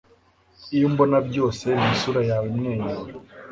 [0.73, 3.05] ibyo mbona byose ni isura yawe imwenyura